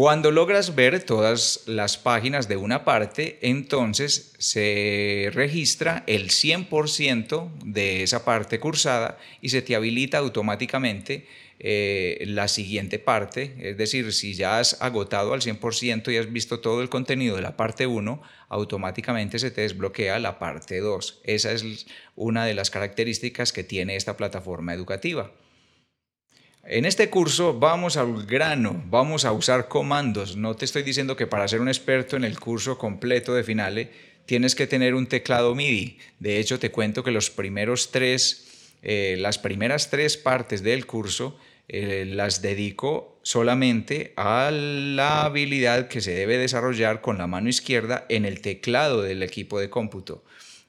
Cuando 0.00 0.30
logras 0.30 0.74
ver 0.74 1.02
todas 1.02 1.64
las 1.66 1.98
páginas 1.98 2.48
de 2.48 2.56
una 2.56 2.86
parte, 2.86 3.38
entonces 3.42 4.32
se 4.38 5.28
registra 5.34 6.04
el 6.06 6.30
100% 6.30 7.50
de 7.66 8.02
esa 8.02 8.24
parte 8.24 8.58
cursada 8.58 9.18
y 9.42 9.50
se 9.50 9.60
te 9.60 9.76
habilita 9.76 10.16
automáticamente 10.16 11.26
eh, 11.58 12.24
la 12.28 12.48
siguiente 12.48 12.98
parte. 12.98 13.54
Es 13.58 13.76
decir, 13.76 14.10
si 14.14 14.32
ya 14.32 14.58
has 14.58 14.80
agotado 14.80 15.34
al 15.34 15.42
100% 15.42 16.10
y 16.10 16.16
has 16.16 16.32
visto 16.32 16.60
todo 16.60 16.80
el 16.80 16.88
contenido 16.88 17.36
de 17.36 17.42
la 17.42 17.58
parte 17.58 17.86
1, 17.86 18.22
automáticamente 18.48 19.38
se 19.38 19.50
te 19.50 19.60
desbloquea 19.60 20.18
la 20.18 20.38
parte 20.38 20.78
2. 20.78 21.20
Esa 21.24 21.52
es 21.52 21.84
una 22.16 22.46
de 22.46 22.54
las 22.54 22.70
características 22.70 23.52
que 23.52 23.64
tiene 23.64 23.96
esta 23.96 24.16
plataforma 24.16 24.72
educativa. 24.72 25.30
En 26.64 26.84
este 26.84 27.08
curso 27.08 27.58
vamos 27.58 27.96
al 27.96 28.26
grano, 28.26 28.82
vamos 28.86 29.24
a 29.24 29.32
usar 29.32 29.68
comandos. 29.68 30.36
No 30.36 30.54
te 30.56 30.66
estoy 30.66 30.82
diciendo 30.82 31.16
que 31.16 31.26
para 31.26 31.48
ser 31.48 31.62
un 31.62 31.68
experto 31.68 32.16
en 32.16 32.24
el 32.24 32.38
curso 32.38 32.76
completo 32.76 33.34
de 33.34 33.44
Finale 33.44 33.90
tienes 34.26 34.54
que 34.54 34.66
tener 34.66 34.94
un 34.94 35.06
teclado 35.06 35.54
MIDI. 35.54 35.96
De 36.18 36.38
hecho, 36.38 36.58
te 36.58 36.70
cuento 36.70 37.02
que 37.02 37.12
los 37.12 37.30
primeros 37.30 37.90
tres, 37.90 38.76
eh, 38.82 39.16
las 39.18 39.38
primeras 39.38 39.88
tres 39.88 40.18
partes 40.18 40.62
del 40.62 40.84
curso 40.86 41.38
eh, 41.66 42.04
las 42.06 42.42
dedico 42.42 43.18
solamente 43.22 44.12
a 44.16 44.50
la 44.52 45.24
habilidad 45.24 45.88
que 45.88 46.02
se 46.02 46.12
debe 46.12 46.36
desarrollar 46.36 47.00
con 47.00 47.16
la 47.16 47.26
mano 47.26 47.48
izquierda 47.48 48.04
en 48.10 48.26
el 48.26 48.42
teclado 48.42 49.00
del 49.00 49.22
equipo 49.22 49.58
de 49.58 49.70
cómputo. 49.70 50.24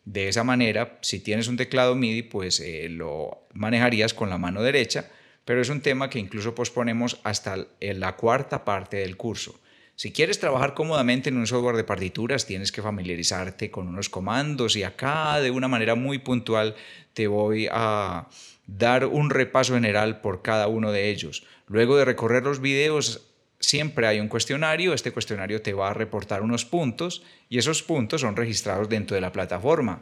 De 0.05 0.29
esa 0.29 0.45
manera, 0.45 0.99
si 1.01 1.19
tienes 1.19 1.49
un 1.49 1.57
teclado 1.57 1.95
MIDI, 1.95 2.23
pues 2.23 2.61
eh, 2.61 2.87
lo 2.89 3.45
manejarías 3.53 4.13
con 4.13 4.29
la 4.29 4.37
mano 4.37 4.63
derecha 4.63 5.11
pero 5.45 5.61
es 5.61 5.69
un 5.69 5.81
tema 5.81 6.09
que 6.09 6.19
incluso 6.19 6.55
posponemos 6.55 7.19
hasta 7.23 7.67
la 7.79 8.15
cuarta 8.15 8.63
parte 8.63 8.97
del 8.97 9.17
curso. 9.17 9.59
Si 9.95 10.11
quieres 10.11 10.39
trabajar 10.39 10.73
cómodamente 10.73 11.29
en 11.29 11.37
un 11.37 11.45
software 11.45 11.75
de 11.75 11.83
partituras, 11.83 12.45
tienes 12.45 12.71
que 12.71 12.81
familiarizarte 12.81 13.69
con 13.69 13.87
unos 13.87 14.09
comandos 14.09 14.75
y 14.75 14.83
acá 14.83 15.39
de 15.39 15.51
una 15.51 15.67
manera 15.67 15.95
muy 15.95 16.17
puntual 16.17 16.75
te 17.13 17.27
voy 17.27 17.67
a 17.71 18.27
dar 18.65 19.05
un 19.05 19.29
repaso 19.29 19.75
general 19.75 20.21
por 20.21 20.41
cada 20.41 20.67
uno 20.67 20.91
de 20.91 21.09
ellos. 21.09 21.45
Luego 21.67 21.97
de 21.97 22.05
recorrer 22.05 22.43
los 22.43 22.61
videos, 22.61 23.27
siempre 23.59 24.07
hay 24.07 24.19
un 24.19 24.27
cuestionario, 24.27 24.93
este 24.93 25.11
cuestionario 25.11 25.61
te 25.61 25.73
va 25.73 25.91
a 25.91 25.93
reportar 25.93 26.41
unos 26.41 26.65
puntos 26.65 27.23
y 27.47 27.59
esos 27.59 27.83
puntos 27.83 28.21
son 28.21 28.35
registrados 28.35 28.89
dentro 28.89 29.15
de 29.15 29.21
la 29.21 29.31
plataforma. 29.31 30.01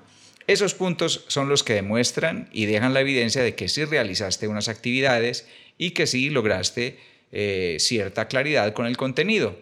Esos 0.50 0.74
puntos 0.74 1.26
son 1.28 1.48
los 1.48 1.64
que 1.64 1.76
demuestran 1.76 2.50
y 2.52 2.66
dejan 2.66 2.96
la 2.96 3.02
evidencia 3.02 3.44
de 3.44 3.54
que 3.54 3.70
sí 3.70 3.86
realizaste 3.86 4.48
unas 4.48 4.68
actividades 4.68 5.48
y 5.78 5.92
que 5.92 6.08
sí 6.08 6.32
lograste 6.32 6.98
eh, 7.32 7.78
cierta 7.80 8.28
claridad 8.28 8.74
con 8.74 8.88
el 8.88 8.98
contenido. 8.98 9.56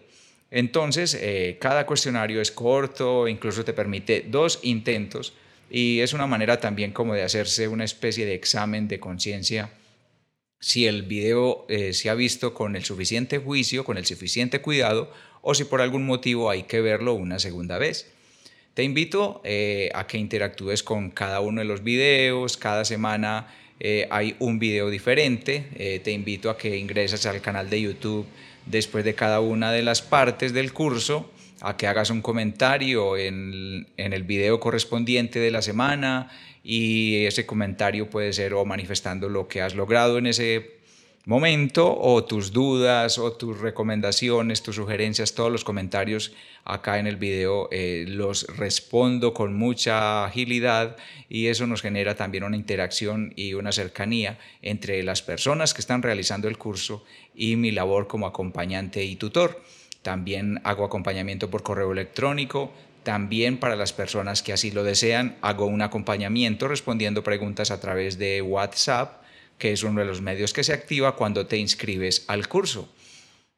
Entonces, 0.50 1.12
eh, 1.12 1.58
cada 1.60 1.84
cuestionario 1.84 2.40
es 2.40 2.50
corto, 2.50 3.28
incluso 3.28 3.66
te 3.66 3.74
permite 3.74 4.24
dos 4.30 4.60
intentos 4.62 5.34
y 5.70 6.00
es 6.00 6.14
una 6.14 6.26
manera 6.26 6.58
también 6.58 6.92
como 6.92 7.12
de 7.12 7.22
hacerse 7.22 7.68
una 7.68 7.84
especie 7.84 8.24
de 8.24 8.32
examen 8.32 8.88
de 8.88 8.98
conciencia 8.98 9.68
si 10.58 10.86
el 10.86 11.02
video 11.02 11.66
eh, 11.68 11.92
se 11.92 12.08
ha 12.08 12.14
visto 12.14 12.54
con 12.54 12.76
el 12.76 12.84
suficiente 12.86 13.36
juicio, 13.36 13.84
con 13.84 13.98
el 13.98 14.06
suficiente 14.06 14.62
cuidado 14.62 15.12
o 15.42 15.54
si 15.54 15.64
por 15.64 15.82
algún 15.82 16.06
motivo 16.06 16.48
hay 16.48 16.62
que 16.62 16.80
verlo 16.80 17.12
una 17.12 17.38
segunda 17.38 17.76
vez. 17.76 18.10
Te 18.78 18.84
invito 18.84 19.40
eh, 19.42 19.90
a 19.92 20.06
que 20.06 20.18
interactúes 20.18 20.84
con 20.84 21.10
cada 21.10 21.40
uno 21.40 21.60
de 21.60 21.64
los 21.64 21.82
videos, 21.82 22.56
cada 22.56 22.84
semana 22.84 23.48
eh, 23.80 24.06
hay 24.08 24.36
un 24.38 24.60
video 24.60 24.88
diferente, 24.88 25.66
eh, 25.74 25.98
te 25.98 26.12
invito 26.12 26.48
a 26.48 26.56
que 26.56 26.76
ingreses 26.76 27.26
al 27.26 27.40
canal 27.40 27.70
de 27.70 27.80
YouTube 27.80 28.24
después 28.66 29.04
de 29.04 29.16
cada 29.16 29.40
una 29.40 29.72
de 29.72 29.82
las 29.82 30.00
partes 30.00 30.52
del 30.52 30.72
curso, 30.72 31.28
a 31.60 31.76
que 31.76 31.88
hagas 31.88 32.10
un 32.10 32.22
comentario 32.22 33.16
en, 33.16 33.88
en 33.96 34.12
el 34.12 34.22
video 34.22 34.60
correspondiente 34.60 35.40
de 35.40 35.50
la 35.50 35.60
semana 35.60 36.30
y 36.62 37.24
ese 37.24 37.46
comentario 37.46 38.08
puede 38.08 38.32
ser 38.32 38.54
o 38.54 38.64
manifestando 38.64 39.28
lo 39.28 39.48
que 39.48 39.60
has 39.60 39.74
logrado 39.74 40.18
en 40.18 40.28
ese 40.28 40.77
momento 41.28 41.94
o 42.00 42.24
tus 42.24 42.54
dudas 42.54 43.18
o 43.18 43.32
tus 43.32 43.60
recomendaciones, 43.60 44.62
tus 44.62 44.76
sugerencias, 44.76 45.34
todos 45.34 45.52
los 45.52 45.62
comentarios 45.62 46.32
acá 46.64 46.98
en 46.98 47.06
el 47.06 47.16
video 47.16 47.68
eh, 47.70 48.06
los 48.08 48.46
respondo 48.56 49.34
con 49.34 49.54
mucha 49.54 50.24
agilidad 50.24 50.96
y 51.28 51.48
eso 51.48 51.66
nos 51.66 51.82
genera 51.82 52.14
también 52.14 52.44
una 52.44 52.56
interacción 52.56 53.34
y 53.36 53.52
una 53.52 53.72
cercanía 53.72 54.38
entre 54.62 55.02
las 55.02 55.20
personas 55.20 55.74
que 55.74 55.82
están 55.82 56.02
realizando 56.02 56.48
el 56.48 56.56
curso 56.56 57.04
y 57.34 57.56
mi 57.56 57.72
labor 57.72 58.06
como 58.06 58.26
acompañante 58.26 59.04
y 59.04 59.16
tutor. 59.16 59.62
También 60.00 60.62
hago 60.64 60.86
acompañamiento 60.86 61.50
por 61.50 61.62
correo 61.62 61.92
electrónico, 61.92 62.72
también 63.02 63.58
para 63.58 63.76
las 63.76 63.92
personas 63.92 64.42
que 64.42 64.54
así 64.54 64.70
lo 64.70 64.82
desean, 64.82 65.36
hago 65.42 65.66
un 65.66 65.82
acompañamiento 65.82 66.68
respondiendo 66.68 67.22
preguntas 67.22 67.70
a 67.70 67.80
través 67.82 68.16
de 68.16 68.40
WhatsApp 68.40 69.27
que 69.58 69.72
es 69.72 69.82
uno 69.82 70.00
de 70.00 70.06
los 70.06 70.22
medios 70.22 70.52
que 70.52 70.64
se 70.64 70.72
activa 70.72 71.16
cuando 71.16 71.46
te 71.46 71.56
inscribes 71.56 72.24
al 72.28 72.48
curso. 72.48 72.88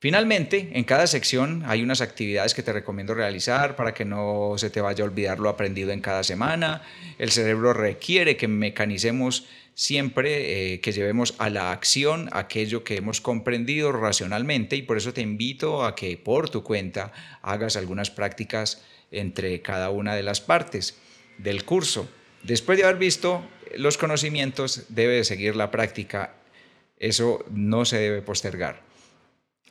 Finalmente, 0.01 0.71
en 0.73 0.85
cada 0.85 1.07
sección 1.07 1.63
hay 1.67 1.83
unas 1.83 2.01
actividades 2.01 2.55
que 2.55 2.63
te 2.63 2.73
recomiendo 2.73 3.13
realizar 3.13 3.77
para 3.77 3.93
que 3.93 4.07
no 4.07 4.55
se 4.57 4.71
te 4.71 4.81
vaya 4.81 5.05
a 5.05 5.07
olvidar 5.07 5.39
lo 5.39 5.51
aprendido 5.51 5.91
en 5.91 6.01
cada 6.01 6.25
semana. 6.25 6.81
El 7.19 7.31
cerebro 7.31 7.75
requiere 7.75 8.39
que 8.39 8.49
mecanicemos 8.49 9.47
siempre, 9.75 10.73
eh, 10.73 10.81
que 10.81 10.93
llevemos 10.93 11.35
a 11.37 11.51
la 11.51 11.71
acción 11.71 12.31
aquello 12.33 12.83
que 12.83 12.97
hemos 12.97 13.21
comprendido 13.21 13.93
racionalmente 13.93 14.77
y 14.77 14.83
por 14.83 14.97
eso 14.97 15.13
te 15.13 15.21
invito 15.21 15.85
a 15.85 15.95
que 15.95 16.17
por 16.17 16.49
tu 16.49 16.63
cuenta 16.63 17.13
hagas 17.43 17.77
algunas 17.77 18.11
prácticas 18.11 18.83
entre 19.11 19.61
cada 19.61 19.91
una 19.91 20.15
de 20.15 20.23
las 20.23 20.41
partes 20.41 20.99
del 21.37 21.65
curso. 21.65 22.09
Después 22.43 22.79
de 22.79 22.85
haber 22.85 22.97
visto 22.97 23.43
los 23.77 23.99
conocimientos, 23.99 24.87
debe 24.89 25.25
seguir 25.25 25.57
la 25.57 25.71
práctica. 25.71 26.35
Eso 26.99 27.45
no 27.51 27.85
se 27.85 27.99
debe 27.99 28.23
postergar. 28.23 28.83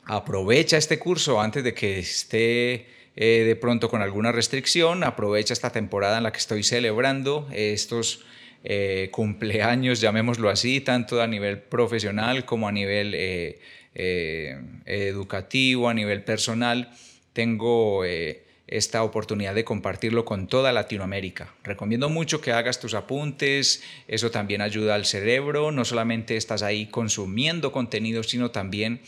Aprovecha 0.05 0.77
este 0.77 0.97
curso 0.97 1.39
antes 1.39 1.63
de 1.63 1.73
que 1.73 1.99
esté 1.99 2.87
eh, 3.15 3.43
de 3.45 3.55
pronto 3.55 3.89
con 3.89 4.01
alguna 4.01 4.31
restricción. 4.31 5.03
Aprovecha 5.03 5.53
esta 5.53 5.71
temporada 5.71 6.17
en 6.17 6.23
la 6.23 6.31
que 6.31 6.39
estoy 6.39 6.63
celebrando 6.63 7.47
estos 7.51 8.25
eh, 8.63 9.09
cumpleaños, 9.11 10.01
llamémoslo 10.01 10.49
así, 10.49 10.81
tanto 10.81 11.21
a 11.21 11.27
nivel 11.27 11.59
profesional 11.59 12.45
como 12.45 12.67
a 12.67 12.71
nivel 12.71 13.13
eh, 13.15 13.59
educativo, 14.85 15.89
a 15.89 15.93
nivel 15.93 16.23
personal. 16.23 16.91
Tengo 17.33 18.03
esta 18.71 19.03
oportunidad 19.03 19.55
de 19.55 19.63
compartirlo 19.63 20.25
con 20.25 20.47
toda 20.47 20.71
Latinoamérica. 20.71 21.53
Recomiendo 21.63 22.09
mucho 22.09 22.39
que 22.39 22.51
hagas 22.51 22.79
tus 22.79 22.93
apuntes, 22.93 23.83
eso 24.07 24.31
también 24.31 24.61
ayuda 24.61 24.95
al 24.95 25.05
cerebro, 25.05 25.71
no 25.71 25.85
solamente 25.85 26.37
estás 26.37 26.61
ahí 26.61 26.85
consumiendo 26.87 27.71
contenido, 27.71 28.23
sino 28.23 28.51
también 28.51 29.01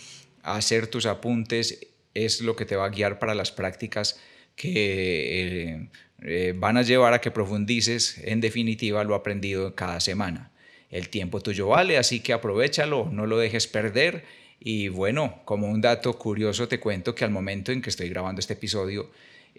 hacer 0.43 0.87
tus 0.87 1.05
apuntes 1.05 1.87
es 2.13 2.41
lo 2.41 2.55
que 2.55 2.65
te 2.65 2.75
va 2.75 2.85
a 2.85 2.89
guiar 2.89 3.19
para 3.19 3.35
las 3.35 3.51
prácticas 3.51 4.19
que 4.55 5.71
eh, 5.73 5.89
eh, 6.23 6.53
van 6.55 6.77
a 6.77 6.81
llevar 6.81 7.13
a 7.13 7.21
que 7.21 7.31
profundices 7.31 8.17
en 8.23 8.41
definitiva 8.41 9.03
lo 9.03 9.15
aprendido 9.15 9.75
cada 9.75 9.99
semana. 9.99 10.51
El 10.89 11.09
tiempo 11.09 11.39
tuyo 11.39 11.67
vale, 11.67 11.97
así 11.97 12.19
que 12.19 12.33
aprovechalo, 12.33 13.09
no 13.11 13.25
lo 13.25 13.37
dejes 13.37 13.67
perder. 13.67 14.25
Y 14.59 14.89
bueno, 14.89 15.41
como 15.45 15.67
un 15.67 15.81
dato 15.81 16.13
curioso 16.19 16.67
te 16.67 16.79
cuento 16.79 17.15
que 17.15 17.23
al 17.23 17.31
momento 17.31 17.71
en 17.71 17.81
que 17.81 17.89
estoy 17.89 18.09
grabando 18.09 18.39
este 18.39 18.53
episodio, 18.53 19.09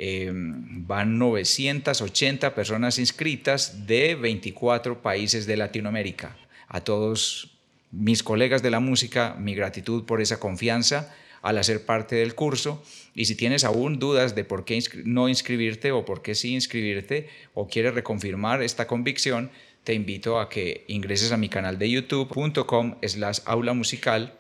Em, 0.05 0.85
van 0.85 1.17
980 1.17 2.57
personas 2.57 2.99
inscritas 2.99 3.87
de 3.87 4.17
24 4.17 5.01
países 5.01 5.47
de 5.47 5.57
Latinoamérica. 5.57 6.37
A 6.67 6.81
todos 6.81 7.57
mis 7.93 8.25
colegas 8.25 8.65
de 8.65 8.73
la 8.73 8.81
música, 8.81 9.37
mi 9.39 9.55
gratitud 9.55 10.03
por 10.03 10.21
esa 10.21 10.41
confianza 10.41 11.15
al 11.41 11.57
hacer 11.57 11.87
parte 11.87 12.17
del 12.17 12.35
curso. 12.35 12.83
Y 13.15 13.27
si 13.27 13.37
tienes 13.37 13.63
aún 13.63 14.01
dudas 14.01 14.35
de 14.35 14.43
por 14.43 14.65
qué 14.65 14.83
no 15.05 15.29
inscribirte 15.29 15.93
o 15.93 16.05
por 16.05 16.21
qué 16.21 16.35
sí 16.35 16.53
inscribirte 16.53 17.29
o 17.55 17.69
quieres 17.69 17.95
reconfirmar 17.95 18.61
esta 18.61 18.89
convicción, 18.89 19.53
te 19.85 19.95
invito 19.95 20.41
a 20.41 20.49
que 20.49 20.85
ingreses 20.89 21.31
a 21.31 21.37
mi 21.37 21.49
canal 21.49 21.79
de 21.79 21.89
youtube.com 21.89 22.97
slash 23.07 23.39
aula 23.45 23.73
musical 23.73 24.37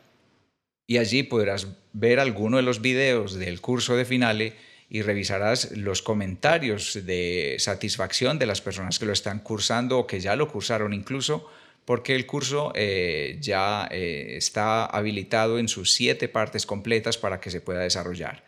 y 0.88 0.98
allí 0.98 1.22
podrás 1.22 1.68
ver 1.92 2.18
alguno 2.18 2.56
de 2.56 2.64
los 2.64 2.82
videos 2.82 3.34
del 3.34 3.60
curso 3.60 3.94
de 3.94 4.04
finale 4.04 4.71
y 4.94 5.00
revisarás 5.00 5.74
los 5.74 6.02
comentarios 6.02 7.06
de 7.06 7.56
satisfacción 7.58 8.38
de 8.38 8.44
las 8.44 8.60
personas 8.60 8.98
que 8.98 9.06
lo 9.06 9.14
están 9.14 9.38
cursando 9.38 9.98
o 9.98 10.06
que 10.06 10.20
ya 10.20 10.36
lo 10.36 10.48
cursaron 10.48 10.92
incluso 10.92 11.48
porque 11.86 12.14
el 12.14 12.26
curso 12.26 12.72
eh, 12.74 13.38
ya 13.40 13.88
eh, 13.90 14.34
está 14.36 14.84
habilitado 14.84 15.58
en 15.58 15.68
sus 15.68 15.94
siete 15.94 16.28
partes 16.28 16.66
completas 16.66 17.16
para 17.16 17.40
que 17.40 17.50
se 17.50 17.62
pueda 17.62 17.80
desarrollar. 17.80 18.44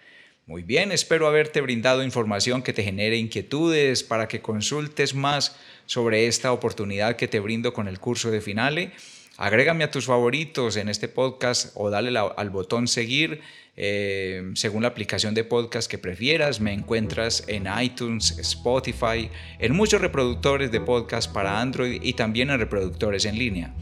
Muy 0.46 0.62
bien, 0.62 0.92
espero 0.92 1.26
haberte 1.26 1.62
brindado 1.62 2.04
información 2.04 2.62
que 2.62 2.74
te 2.74 2.84
genere 2.84 3.16
inquietudes 3.16 4.02
para 4.02 4.28
que 4.28 4.42
consultes 4.42 5.14
más 5.14 5.56
sobre 5.86 6.26
esta 6.26 6.52
oportunidad 6.52 7.16
que 7.16 7.26
te 7.26 7.40
brindo 7.40 7.72
con 7.72 7.88
el 7.88 7.98
curso 7.98 8.30
de 8.30 8.42
Finale. 8.42 8.92
Agrégame 9.36 9.82
a 9.84 9.90
tus 9.90 10.06
favoritos 10.06 10.76
en 10.76 10.88
este 10.88 11.08
podcast 11.08 11.72
o 11.74 11.90
dale 11.90 12.16
al 12.16 12.50
botón 12.50 12.86
seguir 12.86 13.40
eh, 13.76 14.52
según 14.54 14.82
la 14.82 14.88
aplicación 14.88 15.34
de 15.34 15.42
podcast 15.42 15.90
que 15.90 15.98
prefieras. 15.98 16.60
Me 16.60 16.72
encuentras 16.72 17.42
en 17.48 17.66
iTunes, 17.82 18.38
Spotify, 18.38 19.30
en 19.58 19.74
muchos 19.74 20.00
reproductores 20.00 20.70
de 20.70 20.80
podcast 20.80 21.32
para 21.32 21.60
Android 21.60 22.00
y 22.00 22.12
también 22.12 22.50
en 22.50 22.60
reproductores 22.60 23.24
en 23.24 23.38
línea. 23.38 23.74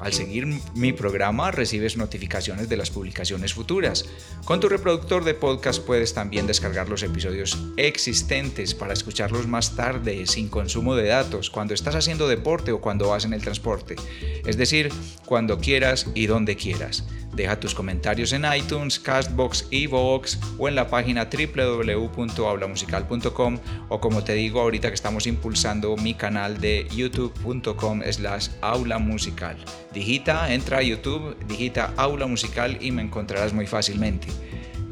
Al 0.00 0.12
seguir 0.12 0.46
mi 0.74 0.92
programa 0.92 1.50
recibes 1.50 1.96
notificaciones 1.96 2.68
de 2.68 2.76
las 2.76 2.90
publicaciones 2.90 3.54
futuras. 3.54 4.04
Con 4.44 4.60
tu 4.60 4.68
reproductor 4.68 5.24
de 5.24 5.34
podcast 5.34 5.80
puedes 5.82 6.14
también 6.14 6.46
descargar 6.46 6.88
los 6.88 7.02
episodios 7.02 7.58
existentes 7.76 8.74
para 8.74 8.92
escucharlos 8.92 9.46
más 9.46 9.76
tarde 9.76 10.26
sin 10.26 10.48
consumo 10.48 10.96
de 10.96 11.08
datos, 11.08 11.50
cuando 11.50 11.74
estás 11.74 11.94
haciendo 11.94 12.28
deporte 12.28 12.72
o 12.72 12.80
cuando 12.80 13.08
vas 13.08 13.24
en 13.24 13.32
el 13.32 13.42
transporte. 13.42 13.96
Es 14.44 14.56
decir, 14.56 14.90
cuando 15.26 15.58
quieras 15.58 16.06
y 16.14 16.26
donde 16.26 16.56
quieras. 16.56 17.04
Deja 17.34 17.58
tus 17.58 17.74
comentarios 17.74 18.32
en 18.32 18.44
iTunes, 18.56 18.98
Castbox, 18.98 19.66
Evox 19.70 20.38
o 20.58 20.68
en 20.68 20.74
la 20.74 20.88
página 20.88 21.30
www.aulamusical.com 21.30 23.58
o 23.88 24.00
como 24.00 24.22
te 24.22 24.34
digo 24.34 24.60
ahorita 24.60 24.88
que 24.88 24.94
estamos 24.94 25.26
impulsando 25.26 25.96
mi 25.96 26.12
canal 26.14 26.60
de 26.60 26.86
youtube.com 26.94 28.02
slash 28.10 28.48
aula 28.60 28.98
musical. 28.98 29.56
Digita, 29.92 30.52
entra 30.52 30.78
a 30.78 30.82
YouTube, 30.82 31.36
digita 31.46 31.92
aula 31.96 32.26
musical 32.26 32.76
y 32.80 32.90
me 32.90 33.02
encontrarás 33.02 33.52
muy 33.52 33.66
fácilmente. 33.66 34.28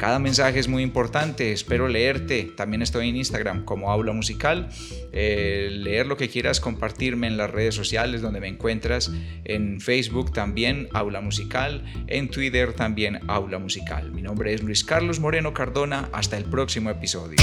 Cada 0.03 0.19
mensaje 0.19 0.59
es 0.59 0.67
muy 0.67 0.83
importante, 0.83 1.53
espero 1.53 1.87
leerte. 1.87 2.51
También 2.57 2.83
estoy 2.83 3.09
en 3.09 3.15
Instagram 3.15 3.65
como 3.65 3.93
Aula 3.93 4.13
Musical. 4.13 4.69
Eh, 5.13 5.69
leer 5.71 6.09
lo 6.09 6.17
que 6.17 6.29
quieras, 6.29 6.59
compartirme 6.59 7.29
en 7.29 7.37
las 7.37 7.49
redes 7.49 7.77
sociales 7.77 8.21
donde 8.21 8.41
me 8.41 8.49
encuentras. 8.49 9.13
En 9.45 9.81
Facebook 9.81 10.33
también 10.33 10.89
Aula 10.93 11.21
Musical. 11.21 11.85
En 12.09 12.29
Twitter 12.31 12.73
también 12.73 13.21
Aula 13.29 13.61
Musical. 13.61 14.11
Mi 14.11 14.23
nombre 14.23 14.53
es 14.53 14.65
Luis 14.65 14.83
Carlos 14.83 15.21
Moreno 15.21 15.55
Cardona. 15.55 16.09
Hasta 16.13 16.37
el 16.37 16.47
próximo 16.47 16.91
episodio. 16.91 17.37